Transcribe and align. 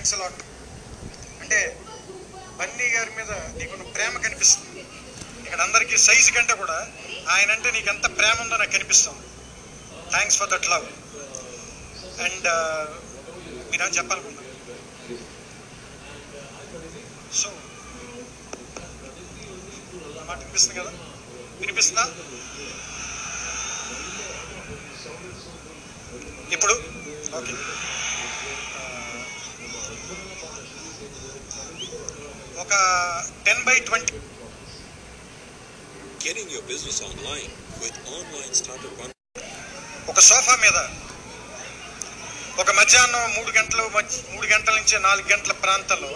Thanks 0.00 0.14
a lot. 0.16 0.38
అంటే 1.42 1.58
బన్నీ 2.58 2.86
గారి 2.94 3.10
మీద 3.16 3.32
నీకున్న 3.56 3.84
ప్రేమ 3.96 4.12
కనిపిస్తుంది. 4.26 4.82
ఇక్కడ 5.44 5.60
అందరికీ 5.66 5.96
సైజు 6.04 6.30
కంటే 6.36 6.54
కూడా 6.62 6.76
ఆయన 7.34 7.48
అంటే 7.56 7.68
నీకు 7.76 7.88
ఎంత 7.94 8.06
ప్రేమ 8.18 8.36
ఉందో 8.44 8.56
నాకు 8.62 8.72
కనిపిస్తుంది. 8.76 9.24
Thanks 10.14 10.38
for 10.40 10.50
that 10.52 10.68
love 10.72 10.86
and 12.26 12.48
మీరు 13.70 13.82
అని 13.82 13.94
సో 17.40 17.50
మాట 20.28 20.38
వినిపిస్తుంది 20.38 20.78
కదా? 20.80 20.92
వినిపిస్తుందా? 21.60 22.06
ఇప్పుడు 26.56 26.74
ఓకే 27.38 27.54
ఒక 32.70 32.76
ten 33.46 33.62
by 33.64 33.76
twenty 33.86 34.18
Getting 36.20 36.48
your 36.50 36.62
business 36.62 36.96
online 37.00 37.46
with 37.80 37.96
online 38.16 38.52
startup 38.52 38.94
one. 39.02 39.12
ఒక 40.08 40.20
సోఫా 40.20 40.54
మీద 40.56 40.78
ఒక 42.58 42.70
మధ్యాహ్నం 42.70 43.22
మూడు 43.36 43.50
గంటలు 43.50 43.84
మూడు 44.32 44.46
గంటల 44.46 44.74
నుంచి 44.76 44.96
నాలుగు 44.98 45.28
గంటల 45.28 45.54
ప్రాంతంలో 45.64 46.12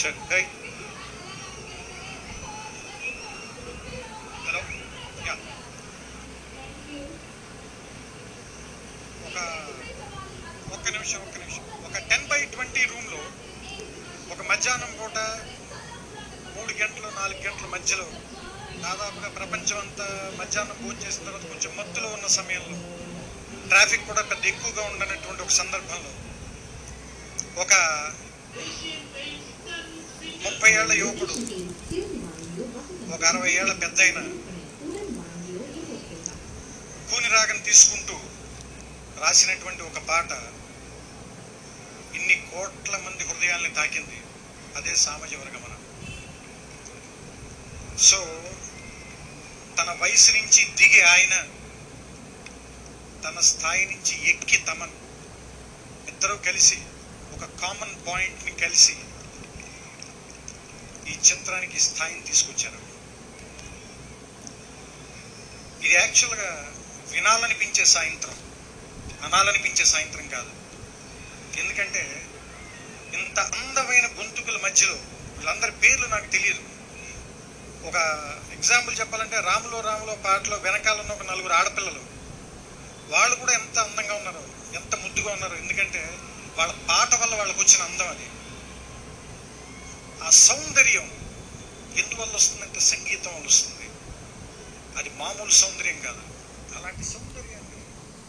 చె- 0.00 0.14
ఏయ్. 0.32 0.46
హలో? 4.46 4.60
ఒక 9.26 9.38
ఒక్క 10.72 10.88
నిమిషం 10.90 11.20
ఒక్క 11.20 11.38
నిమిషం. 11.38 11.64
ఒక 11.84 11.98
టెన్ 12.10 12.26
బై 12.26 12.44
ట్వంటీ 12.46 12.84
రూమ్లో 12.84 13.20
ఒక 14.30 14.42
మధ్యాహ్నం 14.46 14.92
పూట 15.00 15.18
మూడు 16.56 16.72
గంటలు 16.72 17.10
నాలుగు 17.14 17.42
గంటల 17.42 17.66
మధ్యలో 17.66 18.06
దాదాపుగా 18.80 19.28
ప్రపంచం 19.28 19.78
అంతా 19.78 20.06
మధ్యాహ్నం 20.38 20.76
భోజనం 20.82 21.02
చేసిన 21.06 21.24
తర్వాత 21.24 21.46
కొంచెం 21.46 21.76
మత్తులో 21.76 22.08
ఉన్న 22.08 22.26
సమయంలో 22.30 22.78
ట్రాఫిక్ 23.68 24.06
కూడా 24.06 24.22
పెద్ద 24.22 24.46
ఎక్కువగా 24.46 24.82
ఉండనటువంటి 24.82 25.42
ఒక 25.42 25.52
సందర్భంలో 25.52 26.12
ఒక 27.60 27.72
ముప్పై 30.44 30.70
ఏళ్ళ 30.72 30.92
యువకుడు. 30.92 31.32
ఒక 33.14 33.24
అరవై 33.24 33.52
ఏళ్ళ 33.52 33.72
పెద్ద 33.72 33.98
కూని 37.10 37.62
తీసుకుంటూ 37.64 38.16
రాసినటువంటి 39.20 39.82
ఒక 39.82 39.98
పాట 39.98 40.30
ఇన్ని 42.16 42.36
కోట్ల 42.52 42.96
మంది 42.96 43.24
హృదయాల్ని 43.24 43.70
తాకింది. 43.74 44.18
అదే 44.76 44.94
సామాజిక 44.94 45.38
వర్గమన. 45.38 45.74
సో 47.98 48.18
తన 49.78 49.96
వయసు 50.00 50.32
నుంచి 50.32 50.64
దిగి 50.64 51.02
ఆయన 51.02 51.34
తన 53.24 53.40
స్థాయి 53.40 53.86
నుంచి 53.86 54.30
ఎక్కి 54.30 54.56
తమన్. 54.56 54.94
ఇద్దరూ 56.08 56.36
కలిసి 56.36 56.78
ఒక 57.34 57.44
కామన్ 57.60 58.06
పాయింట్ని 58.08 58.52
కలిసి 58.52 58.96
ఈ 61.08 61.12
చిత్రానికి 61.12 61.80
స్థాయిని 61.80 62.20
తీసుకొచ్చారు. 62.20 62.80
ఇది 65.84 65.94
యాక్చువల్గా 65.94 66.72
వినాలనిపించే 67.10 67.84
సాయంత్రం 67.84 68.34
అనాలనిపించే 69.22 69.84
సాయంత్రం 69.84 70.28
కాదు. 70.28 70.52
ఎందుకంటే 71.60 72.26
ఇంత 73.14 73.40
అందమైన 73.40 74.06
గొంతుకుల 74.06 74.56
మధ్యలో 74.56 74.92
వీళ్ళందరి 74.92 75.72
పేర్లు 75.72 76.06
నాకు 76.06 76.26
తెలియదు. 76.26 76.62
ఒక 77.88 77.96
ఎగ్జాంపుల్ 78.52 79.00
చెప్పాలంటే 79.00 79.40
రాములో 79.40 79.80
రాములో 79.80 80.14
పాటలో 80.14 80.56
వెనకాల 80.56 81.00
ఉన్న 81.00 81.12
ఒక 81.12 81.22
నలుగురు 81.22 81.52
ఆడపిల్లలు. 81.52 82.02
వాళ్ళు 83.08 83.36
కూడా 83.36 83.52
ఎంత 83.52 83.78
అందంగా 83.78 84.14
ఉన్నారు 84.14 84.42
ఎంత 84.74 84.94
ముద్దుగా 84.94 85.32
ఉన్నారు. 85.32 85.56
ఎందుకంటే 85.56 86.18
వాళ్ళ 86.56 86.72
పాట 86.72 87.14
వల్ల 87.14 87.34
వాళ్ళకు 87.34 87.60
వచ్చిన 87.60 87.82
అందం 87.82 88.08
అది. 88.08 88.30
ఆ 90.24 90.30
సౌందర్యం 90.30 91.10
ఎందువల్ల 91.96 92.34
వస్తుందంటే 92.34 92.80
సంగీతం 92.80 93.34
వల్ల 93.34 93.46
వస్తుంది. 93.46 93.90
అది 94.98 95.10
మామూలు 95.10 95.50
సౌందర్యం 95.50 96.00
కాదు. 96.00 96.22
అలాంటి 96.78 97.04
సౌందర్యాన్ని 97.04 97.79